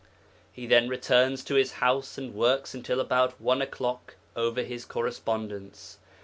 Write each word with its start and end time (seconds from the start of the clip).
'He 0.51 0.65
then 0.65 0.89
returns 0.89 1.43
to 1.43 1.53
his 1.53 1.73
house 1.73 2.17
and 2.17 2.33
works 2.33 2.73
until 2.73 2.99
about 2.99 3.39
one 3.39 3.61
o'clock 3.61 4.15
over 4.35 4.63
his 4.63 4.83
correspondence. 4.83 5.99